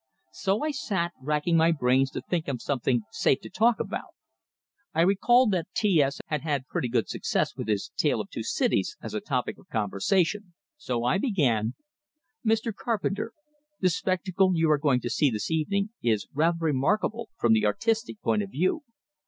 So 0.33 0.63
I 0.63 0.71
sat, 0.71 1.11
racking 1.21 1.57
my 1.57 1.71
brains 1.71 2.09
to 2.09 2.21
think 2.21 2.47
of 2.47 2.59
something 2.59 3.03
safe 3.11 3.39
to 3.41 3.51
talk 3.51 3.79
about. 3.79 4.15
I 4.95 5.01
recalled 5.01 5.51
that 5.51 5.67
T 5.75 6.01
S 6.01 6.19
had 6.25 6.41
had 6.41 6.65
pretty 6.65 6.89
good 6.89 7.07
success 7.07 7.55
with 7.55 7.67
his 7.67 7.91
"Tale 7.97 8.19
of 8.19 8.31
Two 8.31 8.41
Cities" 8.41 8.97
as 8.99 9.13
a 9.13 9.21
topic 9.21 9.59
of 9.59 9.67
conversation, 9.69 10.55
so 10.75 11.03
I 11.03 11.19
began: 11.19 11.75
"Mr. 12.43 12.73
Carpenter, 12.73 13.31
the 13.79 13.91
spectacle 13.91 14.53
you 14.55 14.71
are 14.71 14.79
going 14.79 15.01
to 15.01 15.09
see 15.11 15.29
this 15.29 15.51
evening 15.51 15.89
is 16.01 16.25
rather 16.33 16.57
remarkable 16.61 17.29
from 17.37 17.53
the 17.53 17.67
artistic 17.67 18.23
point 18.23 18.41
of 18.41 18.49
view. 18.49 18.81